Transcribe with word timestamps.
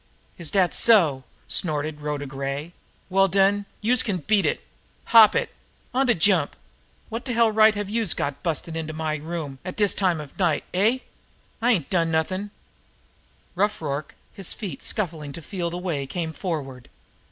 "Is 0.39 0.49
dat 0.49 0.73
so?" 0.73 1.25
snorted 1.47 2.01
Rhoda 2.01 2.25
Gray. 2.25 2.73
"Well 3.11 3.27
den, 3.27 3.67
youse 3.81 4.01
can 4.01 4.17
beat 4.17 4.47
it 4.47 4.63
hop 5.05 5.35
it 5.35 5.53
on 5.93 6.07
de 6.07 6.15
jump! 6.15 6.55
Wot 7.11 7.23
t'hell 7.23 7.51
right 7.51 7.75
have 7.75 7.87
youse 7.87 8.15
got 8.15 8.41
bustin' 8.41 8.75
into 8.75 8.93
me 8.93 9.19
room 9.19 9.59
at 9.63 9.75
dis 9.77 9.93
time 9.93 10.19
of 10.19 10.39
night 10.39 10.63
eh? 10.73 10.97
I 11.61 11.73
ain't 11.73 11.91
done 11.91 12.09
nothin'!" 12.09 12.49
Rough 13.53 13.79
Rorke, 13.79 14.15
his 14.33 14.53
feet 14.53 14.81
scuffling 14.81 15.33
to 15.33 15.39
feel 15.43 15.69
the 15.69 15.77
way, 15.77 16.07
came 16.07 16.33
forward. 16.33 16.89